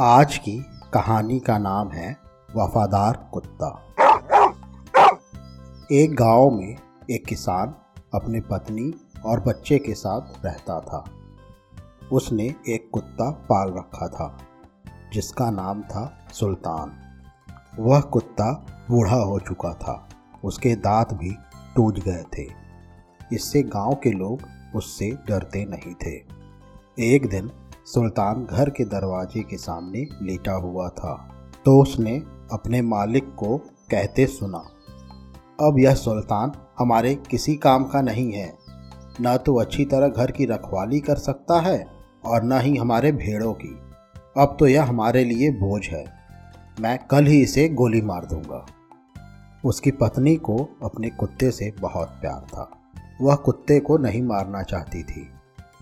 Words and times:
आज 0.00 0.38
की 0.38 0.66
कहानी 0.92 1.40
का 1.40 1.58
नाम 1.58 1.90
है 1.90 2.16
वफादार 2.56 3.30
कुत्ता। 3.32 3.68
एक 5.92 6.14
गाँव 6.14 6.50
में 6.50 6.76
एक 7.10 7.26
किसान 7.26 7.74
अपनी 8.14 8.40
पत्नी 8.40 8.94
और 9.26 9.40
बच्चे 9.40 9.78
के 9.78 9.94
साथ 9.94 10.46
रहता 10.46 10.80
था। 10.80 11.04
उसने 12.12 12.54
एक 12.68 12.90
कुत्ता 12.92 13.30
पाल 13.30 13.68
रखा 13.68 14.08
था, 14.08 14.38
जिसका 15.12 15.50
नाम 15.50 15.82
था 15.82 16.26
सुल्तान। 16.32 16.92
वह 17.78 18.00
कुत्ता 18.00 18.52
बूढ़ा 18.90 19.16
हो 19.16 19.38
चुका 19.38 19.74
था, 19.74 20.08
उसके 20.44 20.74
दांत 20.76 21.14
भी 21.14 21.36
टूट 21.76 21.98
गए 21.98 22.24
थे। 22.38 22.48
इससे 23.32 23.62
गाँव 23.62 23.94
के 23.94 24.10
लोग 24.10 24.40
उससे 24.76 25.10
डरते 25.28 25.64
नहीं 25.64 25.94
थे। 25.94 26.34
एक 27.14 27.28
दिन 27.28 27.50
सुल्तान 27.86 28.44
घर 28.44 28.70
के 28.70 28.84
दरवाजे 28.84 29.42
के 29.42 29.56
सामने 29.56 30.06
लेटा 30.22 30.52
हुआ 30.52 30.88
था। 30.88 31.14
तो 31.64 31.82
उसने 31.82 32.16
अपने 32.52 32.82
मालिक 32.82 33.34
को 33.34 33.56
कहते 33.90 34.26
सुना, 34.26 34.58
अब 35.60 35.78
यह 35.78 35.94
सुल्तान 35.94 36.52
हमारे 36.78 37.14
किसी 37.14 37.54
काम 37.54 37.84
का 37.84 38.00
नहीं 38.02 38.32
है। 38.32 38.52
न 39.20 39.36
तो 39.36 39.54
अच्छी 39.54 39.84
तरह 39.84 40.08
घर 40.08 40.30
की 40.30 40.44
रखवाली 40.44 41.00
कर 41.00 41.16
सकता 41.16 41.60
है 41.60 41.86
और 42.26 42.42
न 42.42 42.60
ही 42.60 42.76
हमारे 42.76 43.12
भेड़ों 43.12 43.52
की। 43.54 43.74
अब 44.38 44.56
तो 44.60 44.66
यह 44.66 44.84
हमारे 44.84 45.24
लिए 45.24 45.50
बोझ 45.50 45.88
है। 45.88 46.04
मैं 46.80 46.98
कल 47.10 47.26
ही 47.26 47.42
इसे 47.42 47.68
गोली 47.68 48.00
मार 48.02 48.24
दूँगा। 48.24 48.66
उसकी 49.64 49.90
पत्नी 49.90 50.36
को 50.36 50.56
अपने 50.84 51.10
कुत्ते 51.10 51.50
से 51.50 51.72
बहुत 51.80 52.08
प्यार 52.08 52.40
था। 52.40 52.70
वह 53.22 53.34
कुत्ते 53.34 53.80
को 53.80 53.98
नहीं 53.98 54.22
मारना 54.22 54.62
चाहती 54.62 55.02
थी। 55.02 55.28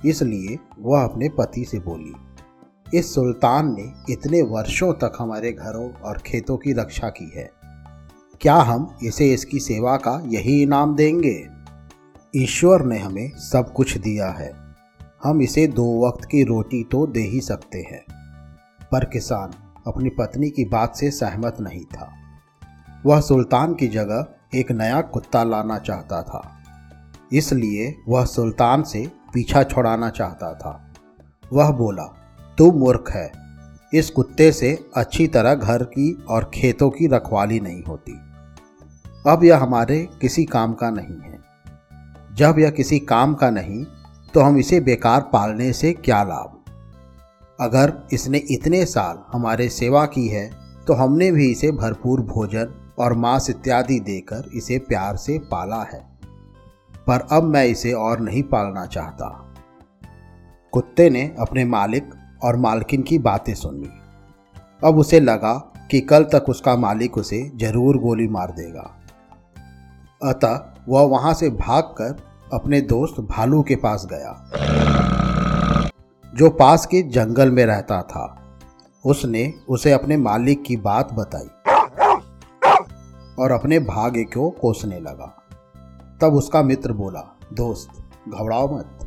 इसलिए 0.06 0.58
वह 0.78 1.04
अपने 1.04 1.28
पति 1.28 1.64
से 1.64 1.78
बोली, 1.78 2.12
इस 2.98 3.14
सुल्तान 3.14 3.74
ने 3.74 4.12
इतने 4.12 4.42
वर्षों 4.42 4.92
तक 4.92 5.12
हमारे 5.18 5.52
घरों 5.52 5.92
और 5.92 6.18
खेतों 6.18 6.56
की 6.56 6.72
रक्षा 6.72 7.08
की 7.08 7.32
है। 7.36 7.50
क्या 8.40 8.54
हम 8.54 8.98
इसे 9.02 9.34
इसकी 9.34 9.58
सेवा 9.58 9.96
का 9.96 10.22
यही 10.26 10.62
इनाम 10.62 10.96
देंगे? 10.96 11.48
ईश्वर 12.36 12.82
ने 12.82 12.98
हमें 12.98 13.30
सब 13.36 13.72
कुछ 13.72 13.98
दिया 13.98 14.28
है। 14.28 14.52
हम 15.24 15.42
इसे 15.42 15.66
दो 15.66 16.08
वक्त 16.08 16.24
की 16.24 16.42
रोटी 16.42 16.84
तो 16.84 17.06
दे 17.06 17.20
ही 17.20 17.40
सकते 17.40 17.78
हैं। 17.78 18.04
पर 18.92 19.04
किसान 19.04 19.50
अपनी 19.86 20.08
पत्नी 20.08 20.50
की 20.50 20.64
बात 20.64 20.96
से 20.96 21.10
सहमत 21.10 21.56
नहीं 21.60 21.84
था। 21.84 22.12
वह 23.06 23.20
सुल्तान 23.20 23.74
की 23.74 23.88
जगह 23.88 24.26
एक 24.54 24.72
नया 24.72 25.00
कुत्ता 25.00 25.44
लाना 25.44 25.78
चाहता 25.78 26.22
था। 26.22 26.58
इसलिए 27.32 27.96
वह 28.08 28.24
सुल्तान 28.24 28.82
से 28.82 29.21
पीछा 29.34 29.62
छुड़ाना 29.62 30.10
चाहता 30.10 30.54
था। 30.54 30.92
वह 31.52 31.70
बोला, 31.70 32.04
तू 32.58 32.70
मूर्ख 32.72 33.10
है। 33.10 33.30
इस 33.94 34.10
कुत्ते 34.10 34.52
से 34.52 34.84
अच्छी 34.96 35.26
तरह 35.26 35.54
घर 35.54 35.82
की 35.84 36.24
और 36.28 36.50
खेतों 36.54 36.90
की 36.90 37.06
रखवाली 37.06 37.60
नहीं 37.60 37.82
होती। 37.82 38.12
अब 39.26 39.44
यह 39.44 39.58
हमारे 39.58 40.08
किसी 40.20 40.44
काम 40.44 40.72
का 40.72 40.90
नहीं 40.90 41.20
है। 41.20 41.38
जब 42.34 42.58
यह 42.58 42.70
किसी 42.70 42.98
काम 42.98 43.34
का 43.34 43.50
नहीं 43.50 43.84
तो 44.34 44.40
हम 44.40 44.56
इसे 44.58 44.80
बेकार 44.80 45.20
पालने 45.20 45.72
से 45.72 45.92
क्या 45.92 46.22
लाभ? 46.24 46.58
अगर 47.60 47.92
इसने 48.12 48.38
इतने 48.38 48.84
साल 48.86 49.18
हमारे 49.32 49.68
सेवा 49.68 50.04
की 50.06 50.26
है 50.28 50.50
तो 50.86 50.94
हमने 50.94 51.30
भी 51.32 51.50
इसे 51.50 51.70
भरपूर 51.72 52.20
भोजन 52.20 52.94
और 52.98 53.12
मांस 53.12 53.50
इत्यादि 53.50 53.98
देकर 54.00 54.48
इसे 54.54 54.78
प्यार 54.78 55.16
से 55.16 55.38
पाला 55.38 55.82
है। 55.82 56.11
पर 57.06 57.26
अब 57.32 57.42
मैं 57.44 57.64
इसे 57.66 57.92
और 57.92 58.20
नहीं 58.20 58.42
पालना 58.42 58.84
चाहता। 58.86 59.28
कुत्ते 60.72 61.08
ने 61.10 61.22
अपने 61.40 61.64
मालिक 61.64 62.10
और 62.44 62.56
मालकिन 62.56 63.02
की 63.02 63.18
बातें 63.20 63.54
सुनी। 63.54 63.88
अब 64.84 64.98
उसे 64.98 65.20
लगा 65.20 65.52
कि 65.90 66.00
कल 66.02 66.24
तक 66.24 66.48
उसका 66.48 66.76
मालिक 66.76 67.18
उसे 67.18 67.40
ज़रूर 67.56 67.96
गोली 67.98 68.28
मार 68.28 68.50
देगा। 68.50 68.90
अतः 70.20 70.60
वह 70.88 71.02
वहाँ 71.08 71.32
से 71.34 71.50
भागकर 71.50 72.16
अपने 72.52 72.80
दोस्त 72.82 73.20
भालू 73.28 73.62
के 73.62 73.76
पास 73.76 74.06
गया, 74.10 74.32
जो 76.34 76.50
पास 76.50 76.86
के 76.86 77.02
जंगल 77.10 77.50
में 77.50 77.64
रहता 77.66 78.00
था। 78.04 78.24
उसने 79.04 79.52
उसे 79.68 79.92
अपने 79.92 80.16
मालिक 80.18 80.62
की 80.62 80.76
बात 80.78 81.12
बताई 81.12 81.48
और 83.38 83.50
अपने 83.50 83.78
भाग्य 83.80 84.22
को 84.24 84.50
कोसने 84.60 85.00
लगा। 85.00 85.36
तब 86.22 86.34
उसका 86.34 86.62
मित्र 86.62 86.92
बोला, 86.94 87.20
दोस्त, 87.52 87.90
घबराओ 88.28 88.76
मत। 88.76 88.98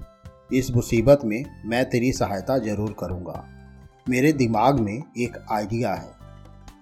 इस 0.54 0.72
मुसीबत 0.72 1.20
में 1.26 1.44
मैं 1.66 1.84
तेरी 1.90 2.12
सहायता 2.14 2.58
ज़रूर 2.60 2.96
करूँगा। 3.00 3.44
मेरे 4.08 4.32
दिमाग 4.34 4.80
में 4.80 4.94
एक 4.94 5.38
आइडिया 5.52 5.94
है। 5.94 6.14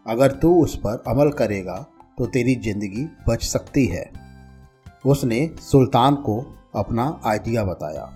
अगर 0.07 0.31
तू 0.33 0.53
उस 0.55 0.75
पर 0.77 1.03
अमल 1.07 1.31
करेगा 1.33 1.75
तो 2.17 2.25
तेरी 2.27 2.55
ज़िंदगी 2.55 3.05
बच 3.27 3.43
सकती 3.43 3.85
है। 3.87 4.03
उसने 5.05 5.39
सुल्तान 5.61 6.15
को 6.17 6.39
अपना 6.75 7.05
आइडिया 7.25 7.63
बताया। 7.63 8.09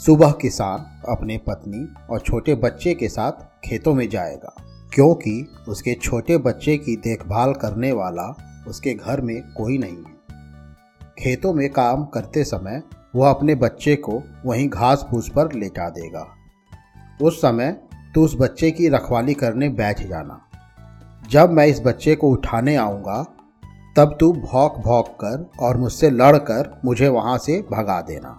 सुबह 0.00 0.30
किसान 0.40 0.86
अपने 1.08 1.36
पत्नी 1.38 1.86
और 2.10 2.20
छोटे 2.20 2.54
बच्चे 2.56 2.94
के 2.94 3.08
साथ 3.08 3.44
खेतों 3.64 3.94
में 3.94 4.08
जाएगा, 4.08 4.54
क्योंकि 4.92 5.46
उसके 5.68 5.94
छोटे 5.94 6.38
बच्चे 6.40 6.76
की 6.78 6.96
देखभाल 7.02 7.52
करने 7.54 7.92
वाला 7.92 8.34
उसके 8.68 8.94
घर 8.94 9.20
में 9.20 9.40
कोई 9.52 9.78
नहीं 9.78 9.96
है। 9.98 10.13
खेतों 11.18 11.52
में 11.54 11.70
काम 11.70 12.04
करते 12.04 12.44
समय 12.44 12.82
वह 13.16 13.30
अपने 13.30 13.54
बच्चे 13.54 13.96
को 13.96 14.22
वहीं 14.46 14.68
घास 14.68 15.06
फूस 15.10 15.28
पर 15.28 15.52
लेटा 15.52 15.88
देगा। 15.88 16.26
उस 17.22 17.38
समय 17.38 17.80
तू 18.14 18.24
उस 18.24 18.36
बच्चे 18.40 18.70
की 18.70 18.88
रखवाली 18.88 19.34
करने 19.34 19.68
बैठ 19.68 20.06
जाना। 20.06 20.40
जब 21.30 21.50
मैं 21.50 21.66
इस 21.66 21.80
बच्चे 21.80 22.14
को 22.14 22.30
उठाने 22.30 22.76
आऊँगा, 22.76 23.26
तब 23.96 24.16
तू 24.20 24.32
भौंक 24.32 24.72
भौंक 24.72 25.06
कर 25.06 25.50
और 25.60 25.76
मुझसे 25.76 26.10
लड़कर 26.10 26.80
मुझे 26.84 27.08
वहाँ 27.08 27.38
से 27.38 27.64
भगा 27.72 28.00
देना। 28.00 28.38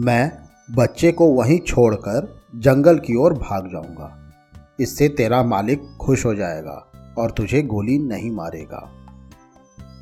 मैं 0.00 0.32
बच्चे 0.70 1.12
को 1.12 1.26
वहीं 1.26 1.58
छोड़कर 1.58 2.42
जंगल 2.56 2.98
की 2.98 3.16
ओर 3.16 3.32
भाग 3.32 3.66
जाऊँगा। 3.66 4.32
इससे 4.80 5.08
तेरा 5.08 5.42
मालिक 5.42 5.96
खुश 6.00 6.26
हो 6.26 6.34
जाएगा 6.34 6.86
और 7.18 7.30
तुझे 7.30 7.62
गोली 7.62 7.98
नहीं 7.98 8.30
मारेगा। 8.30 8.90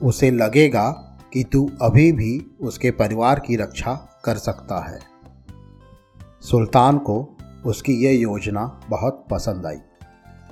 उसे 0.03 0.31
लगेगा 0.31 1.10
कि 1.33 1.45
तू 1.45 1.71
अभी 1.83 2.11
भी 2.13 2.57
उसके 2.61 2.91
परिवार 2.91 3.41
की 3.41 3.57
रक्षा 3.57 3.95
कर 4.25 4.37
सकता 4.37 4.79
है। 4.81 4.99
सुल्तान 6.41 6.99
को 6.99 7.37
उसकी 7.67 7.93
यह 8.05 8.21
योजना 8.21 8.81
बहुत 8.89 9.27
पसंद 9.31 9.67
आई। 9.67 9.79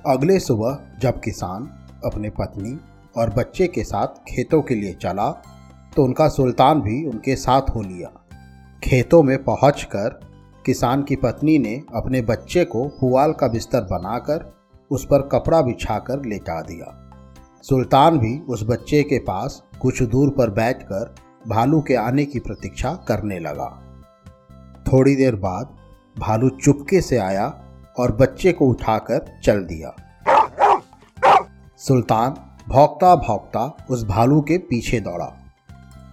अगले 0.07 0.39
सुबह 0.39 0.79
जब 1.01 1.19
किसान 1.19 1.63
अपने 2.05 2.29
पत्नी 2.29 2.77
और 3.17 3.29
बच्चे 3.29 3.67
के 3.67 3.83
साथ 3.83 4.07
खेतों 4.29 4.61
के 4.61 4.75
लिए 4.75 4.93
चला 4.93 5.29
तो 5.95 6.03
उनका 6.03 6.27
सुल्तान 6.29 6.81
भी 6.81 7.05
उनके 7.07 7.35
साथ 7.35 7.69
हो 7.75 7.81
लिया। 7.81 8.09
खेतों 8.83 9.23
में 9.23 9.43
पहुंचकर 9.43 10.19
किसान 10.65 11.03
की 11.03 11.15
पत्नी 11.15 11.57
ने 11.59 11.81
अपने 11.95 12.21
बच्चे 12.21 12.65
को 12.65 12.87
पुआल 12.99 13.33
का 13.33 13.47
बिस्तर 13.47 13.81
बनाकर 13.81 14.53
उस 14.91 15.05
पर 15.05 15.21
कपड़ा 15.21 15.61
बिछाकर 15.61 16.25
लेटा 16.25 16.61
दिया। 16.61 17.08
सुल्तान 17.63 18.19
भी 18.19 18.39
उस 18.39 18.63
बच्चे 18.63 19.03
के 19.03 19.19
पास 19.19 19.63
कुछ 19.81 20.03
दूर 20.03 20.29
पर 20.29 20.49
बैठकर 20.49 21.15
भालू 21.47 21.81
के 21.81 21.95
आने 21.95 22.25
की 22.25 22.39
प्रतीक्षा 22.39 22.93
करने 23.07 23.39
लगा। 23.39 23.67
थोड़ी 24.91 25.15
देर 25.15 25.35
बाद 25.35 25.75
भालू 26.19 26.49
चुपके 26.49 27.01
से 27.01 27.17
आया 27.17 27.61
और 27.99 28.11
बच्चे 28.15 28.51
को 28.51 28.67
उठाकर 28.67 29.39
चल 29.43 29.63
दिया। 29.63 29.95
सुल्तान 31.77 32.35
भौंकता 32.67 33.15
भौंकता 33.15 33.85
उस 33.89 34.05
भालू 34.05 34.41
के 34.41 34.57
पीछे 34.57 34.99
दौड़ा। 34.99 35.37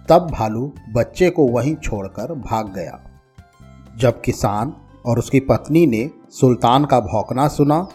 तब 0.09 0.31
भालू 0.31 0.73
बच्चे 0.93 1.29
को 1.29 1.47
वहीं 1.47 1.75
छोड़कर 1.75 2.33
भाग 2.33 2.73
गया। 2.73 2.99
जब 3.97 4.21
किसान 4.21 4.73
और 5.05 5.19
उसकी 5.19 5.39
पत्नी 5.39 5.87
ने 5.87 6.09
सुल्तान 6.29 6.85
का 6.85 6.99
भौंकना 6.99 7.47
सुना 7.47 7.87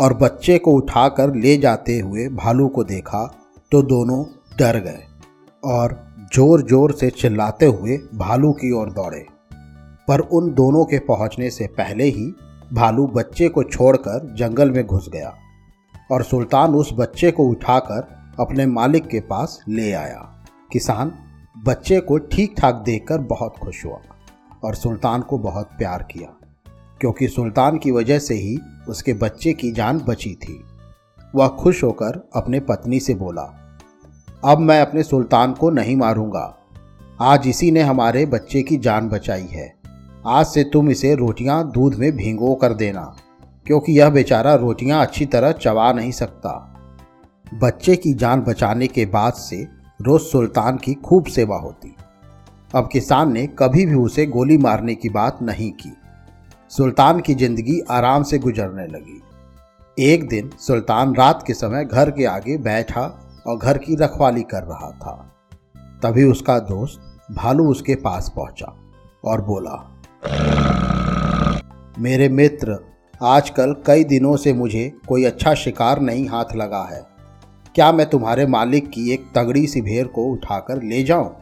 और 0.00 0.14
बच्चे 0.14 0.58
को 0.58 0.72
उठाकर 0.72 1.34
ले 1.34 1.56
जाते 1.56 1.98
हुए 1.98 2.28
भालू 2.34 2.68
को 2.68 2.84
देखा 2.84 3.24
तो 3.72 3.82
दोनों 3.82 4.24
डर 4.58 4.78
गए 4.80 5.04
और 5.62 5.96
ज़ोर 6.34 6.62
ज़ोर 6.62 6.92
से 6.92 7.10
चिल्लाते 7.10 7.66
हुए 7.66 7.96
भालू 8.14 8.52
की 8.52 8.70
ओर 8.72 8.90
दौड़े। 8.90 9.24
पर 10.08 10.20
उन 10.20 10.52
दोनों 10.54 10.84
के 10.84 10.98
पहुँचने 10.98 11.50
से 11.50 11.66
पहले 11.78 12.04
ही 12.04 12.32
भालू 12.72 13.06
बच्चे 13.06 13.48
को 13.48 13.62
छोड़कर 13.62 14.34
जंगल 14.34 14.70
में 14.70 14.84
घुस 14.86 15.08
गया 15.08 15.34
और 16.12 16.22
सुल्तान 16.22 16.74
उस 16.74 16.92
बच्चे 16.92 17.30
को 17.30 17.48
उठाकर 17.48 18.08
अपने 18.40 18.66
मालिक 18.66 19.06
के 19.06 19.20
पास 19.20 19.58
ले 19.68 19.92
आया। 19.92 20.20
किसान, 20.72 21.12
बच्चे 21.64 22.00
को 22.00 22.18
ठीक 22.18 22.54
ठाक 22.58 22.82
देखकर 22.86 23.18
बहुत 23.28 23.56
खुश 23.58 23.84
हुआ 23.84 23.98
और 24.64 24.74
सुल्तान 24.74 25.22
को 25.22 25.38
बहुत 25.38 25.70
प्यार 25.78 26.02
किया। 26.02 26.34
क्योंकि 27.00 27.28
सुल्तान 27.28 27.78
की 27.78 27.90
वजह 27.90 28.18
से 28.18 28.34
ही 28.34 28.58
उसके 28.88 29.12
बच्चे 29.14 29.52
की 29.52 29.70
जान 29.72 29.98
बची 29.98 30.34
थी। 30.42 30.60
वह 31.34 31.48
खुश 31.58 31.82
होकर 31.84 32.20
अपने 32.36 32.60
पत्नी 32.60 33.00
से 33.00 33.14
बोला, 33.14 33.42
अब 34.44 34.58
मैं 34.58 34.80
अपने 34.80 35.02
सुल्तान 35.02 35.52
को 35.52 35.70
नहीं 35.70 35.96
मारूँगा। 35.96 36.54
आज 37.20 37.46
इसी 37.48 37.70
ने 37.70 37.80
हमारे 37.80 38.24
बच्चे 38.26 38.62
की 38.62 38.76
जान 38.76 39.08
बचाई 39.08 39.46
है। 39.46 39.72
आज 40.26 40.46
से 40.46 40.64
तुम 40.64 40.90
इसे 40.90 41.14
रोटियाँ 41.14 41.70
दूध 41.70 41.94
में 41.94 42.10
भिंगो 42.16 42.54
कर 42.54 42.74
देना, 42.74 43.02
क्योंकि 43.66 43.98
यह 43.98 44.10
बेचारा 44.10 44.54
रोटियाँ 44.54 45.00
अच्छी 45.02 45.26
तरह 45.26 45.52
चबा 45.52 45.92
नहीं 45.92 46.12
सकता। 46.12 46.52
बच्चे 47.54 47.96
की 47.96 48.12
जान 48.14 48.40
बचाने 48.40 48.86
के 48.86 49.06
बाद 49.06 49.32
से 49.32 49.62
रोज 50.00 50.20
सुल्तान 50.20 50.76
की 50.76 50.94
खूब 50.94 51.26
सेवा 51.26 51.56
होती। 51.56 51.94
अब 52.74 52.88
किसान 52.92 53.32
ने 53.32 53.46
कभी 53.58 53.86
भी 53.86 53.94
उसे 53.94 54.26
गोली 54.26 54.58
मारने 54.58 54.94
की 54.94 55.08
बात 55.08 55.38
नहीं 55.42 55.70
की। 55.72 55.92
सुल्तान 56.70 57.20
की 57.20 57.34
ज़िंदगी 57.34 57.80
आराम 57.90 58.22
से 58.22 58.38
गुजरने 58.38 58.86
लगी। 58.86 60.10
एक 60.10 60.28
दिन 60.28 60.50
सुल्तान 60.58 61.14
रात 61.14 61.42
के 61.46 61.54
समय 61.54 61.84
घर 61.84 62.10
के 62.10 62.24
आगे 62.24 62.56
बैठा 62.58 63.02
और 63.46 63.56
घर 63.56 63.78
की 63.78 63.96
रखवाली 63.96 64.42
कर 64.42 64.62
रहा 64.62 64.90
था। 64.92 65.14
तभी 66.02 66.24
उसका 66.24 66.58
दोस्त 66.58 67.32
भालू 67.32 67.68
उसके 67.70 67.94
पास 67.94 68.32
पहुँचा 68.36 68.74
और 69.24 69.42
बोला, 69.42 69.76
मेरे 71.98 72.28
मित्र, 72.28 72.78
आजकल 73.20 73.74
कई 73.86 74.04
दिनों 74.04 74.36
से 74.36 74.52
मुझे 74.52 74.92
कोई 75.08 75.24
अच्छा 75.24 75.54
शिकार 75.54 76.00
नहीं 76.00 76.28
हाथ 76.28 76.56
लगा 76.56 76.82
है। 76.84 77.02
क्या 77.74 77.92
मैं 77.92 78.10
तुम्हारे 78.10 78.46
मालिक 78.46 78.90
की 78.90 79.10
एक 79.12 79.30
तगड़ी 79.34 79.66
सी 79.66 79.80
भेड़ 79.80 80.06
को 80.06 80.32
उठाकर 80.32 80.82
ले 80.82 81.02
जाऊँ? 81.02 81.36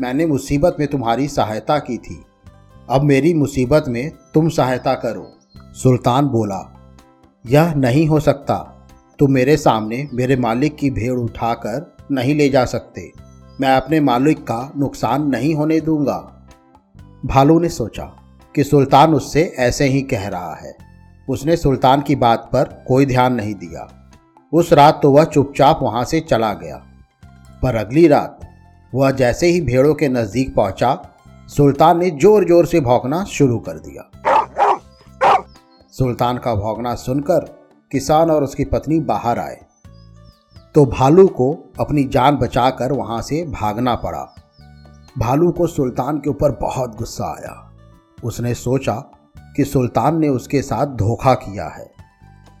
मैंने 0.00 0.26
मुसीबत 0.26 0.76
में 0.80 0.88
तुम्हारी 0.88 1.28
सहायता 1.28 1.78
की 1.78 1.98
थी। 1.98 2.24
अब 2.90 3.02
मेरी 3.02 3.34
मुसीबत 3.34 3.84
में 3.88 4.12
तुम 4.34 4.48
सहायता 4.48 4.94
करो। 4.94 5.38
सुल्तान 5.56 6.26
बोला, 6.26 6.74
यह 7.46 7.74
नहीं 7.74 8.06
हो 8.06 8.20
सकता। 8.20 8.86
तुम 9.18 9.32
मेरे 9.32 9.56
सामने 9.56 10.08
मेरे 10.14 10.36
मालिक 10.36 10.76
की 10.76 10.90
भेड़ 10.90 11.18
उठाकर 11.18 11.96
नहीं 12.10 12.34
ले 12.34 12.48
जा 12.48 12.64
सकते। 12.64 13.12
मैं 13.60 13.68
अपने 13.68 14.00
मालिक 14.00 14.42
का 14.42 14.72
नुकसान 14.76 15.26
नहीं 15.26 15.54
होने 15.54 15.80
दूँगा। 15.80 16.48
भालू 17.26 17.60
ने 17.60 17.68
सोचा 17.68 18.04
कि 18.54 18.64
सुल्तान 18.64 19.14
उससे 19.14 19.54
ऐसे 19.58 19.84
ही 19.84 20.02
कह 20.02 20.28
रहा 20.28 20.54
है। 20.54 20.76
उसने 21.28 21.56
सुल्तान 21.56 22.00
की 22.00 22.16
बात 22.16 22.50
पर 22.52 22.84
कोई 22.88 23.06
ध्यान 23.06 23.34
नहीं 23.34 23.54
दिया। 23.54 24.10
उस 24.52 24.72
रात 24.72 25.00
तो 25.02 25.12
वह 25.12 25.24
चुपचाप 25.24 25.80
वहाँ 25.82 26.04
से 26.04 26.20
चला 26.20 26.52
गया। 26.52 26.76
पर 27.62 27.74
अगली 27.74 28.08
रात 28.08 28.40
वह 28.94 29.10
जैसे 29.10 29.46
ही 29.46 29.60
भेड़ों 29.60 29.94
के 29.94 30.08
नज़दीक 30.08 30.54
पहुँचा 30.54 30.94
सुल्तान 31.48 31.98
ने 31.98 32.10
ज़ोर 32.10 32.44
ज़ोर 32.44 32.66
से 32.66 32.80
भौंकना 32.80 33.24
शुरू 33.24 33.58
कर 33.58 33.78
दिया। 33.78 34.10
सुल्तान 35.92 36.38
का 36.38 36.54
भौंकना 36.54 36.94
सुनकर 36.94 37.40
किसान 37.92 38.30
और 38.30 38.44
उसकी 38.44 38.64
पत्नी 38.64 39.00
बाहर 39.00 39.38
आए। 39.38 39.60
तो 40.74 40.86
भालू 40.86 41.26
को 41.28 41.72
अपनी 41.80 42.04
जान 42.04 42.36
बचाकर 42.36 42.92
वहाँ 42.92 43.22
से 43.22 43.44
भागना 43.44 43.94
पड़ा। 43.94 44.34
भालू 45.18 45.50
को 45.50 45.66
सुल्तान 45.66 46.18
के 46.18 46.30
ऊपर 46.30 46.50
बहुत 46.50 46.96
गुस्सा 46.96 47.24
आया। 47.24 47.72
उसने 48.24 48.54
सोचा 48.54 48.94
कि 49.56 49.64
सुल्तान 49.64 50.18
ने 50.18 50.28
उसके 50.28 50.62
साथ 50.62 50.86
धोखा 50.86 51.34
किया 51.34 51.68
है। 51.68 51.90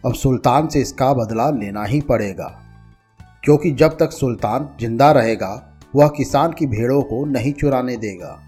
अब 0.06 0.14
सुल्तान 0.14 0.68
से 0.68 0.80
इसका 0.80 1.14
बदला 1.14 1.50
लेना 1.50 1.84
ही 1.84 2.00
पड़ेगा। 2.00 2.60
क्योंकि 3.44 3.70
जब 3.70 3.96
तक 3.98 4.12
सुल्तान 4.12 4.68
ज़िंदा 4.80 5.12
रहेगा, 5.12 5.78
वह 5.96 6.08
किसान 6.08 6.52
की 6.52 6.66
भेड़ों 6.66 7.02
को 7.02 7.24
नहीं 7.24 7.52
चुराने 7.52 7.96
देगा। 7.96 8.38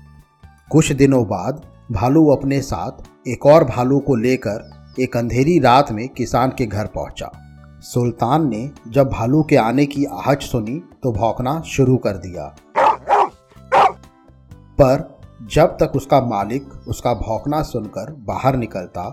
कुछ 0.73 0.91
दिनों 0.93 1.23
बाद 1.25 1.61
भालू 1.93 2.27
अपने 2.31 2.61
साथ 2.61 3.29
एक 3.29 3.47
और 3.47 3.65
भालू 3.65 3.99
को 3.99 4.15
लेकर 4.17 4.95
एक 5.01 5.17
अंधेरी 5.17 5.59
रात 5.59 5.91
में 5.93 6.09
किसान 6.09 6.53
के 6.59 6.67
घर 6.67 6.87
पहुँचा। 6.87 7.31
सुल्तान 7.85 8.49
ने 8.49 8.71
जब 8.89 9.09
भालू 9.09 9.43
के 9.43 9.57
आने 9.57 9.87
की 9.87 10.05
आहट 10.05 10.43
सुनी 10.43 10.79
तो 11.03 11.13
भौंकना 11.13 11.61
शुरू 11.67 11.97
कर 11.97 12.17
दिया। 12.17 12.47
पर 14.79 15.21
जब 15.53 15.77
तक 15.81 15.97
उसका 15.97 16.21
मालिक 16.27 16.71
उसका 16.89 17.15
भौंकना 17.17 17.63
सुनकर 17.63 18.13
बाहर 18.27 18.57
निकलता, 18.57 19.09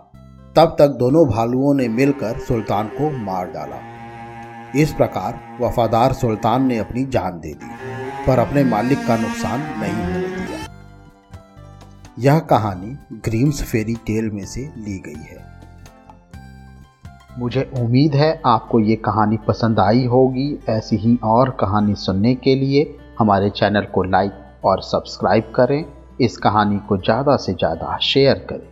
तब 0.56 0.75
तक 0.80 0.95
दोनों 1.00 1.27
भालुओं 1.27 1.74
ने 1.74 1.88
मिलकर 1.88 2.39
सुल्तान 2.39 2.88
को 2.92 3.09
मार 3.25 3.51
डाला। 3.51 3.81
इस 4.75 4.94
प्रकार 4.94 5.39
वफादार 5.62 6.13
सुल्तान 6.13 6.68
ने 6.68 6.77
अपनी 6.77 7.06
जान 7.07 7.39
दे 7.39 7.54
दी, 7.54 7.75
पर 8.27 8.39
अपने 8.39 8.63
मालिक 8.65 9.07
का 9.07 9.18
नुकसान 9.18 9.59
नहीं 9.59 10.13
दिया 10.13 10.37
यह 12.18 12.40
कहानी 12.40 13.19
ग्रीम्स 13.25 13.62
फेरी 13.64 13.94
टेल 14.06 14.30
में 14.30 14.46
से 14.46 14.62
ली 14.78 14.98
गई 15.00 15.24
है। 15.24 15.46
मुझे 17.40 17.69
उम्मीद 17.80 18.16
है 18.16 18.30
आपको 18.46 18.80
ये 18.80 18.96
कहानी 18.96 19.38
पसंद 19.38 19.80
आई 19.80 20.06
होगी। 20.06 20.48
ऐसी 20.69 20.98
ही 20.98 21.18
और 21.24 21.50
कहानी 21.60 21.96
सुनने 21.96 22.34
के 22.36 22.56
लिए 22.56 22.98
हमारे 23.19 23.50
चैनल 23.50 23.86
को 23.86 24.04
लाइक 24.04 24.66
और 24.66 24.81
सब्सक्राइब 24.81 25.52
करें। 25.56 25.84
इस 26.22 26.38
कहानी 26.38 26.80
को 26.80 26.98
ज़्यादा 26.98 27.36
से 27.38 27.54
ज़्यादा 27.54 27.98
शेयर 28.04 28.46
करें। 28.50 28.68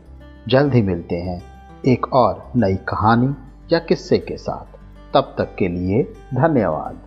जल्द 0.48 0.74
ही 0.74 0.82
मिलते 0.82 1.16
हैं 1.16 1.42
एक 1.88 2.14
और 2.14 2.52
नई 2.56 2.76
कहानी 2.90 3.34
या 3.74 3.80
किस्से 3.80 4.18
के 4.20 4.38
साथ। 4.38 4.78
तब 5.14 5.36
तक 5.38 5.56
के 5.60 5.68
लिए 5.68 6.04
धन्यवाद। 6.34 7.02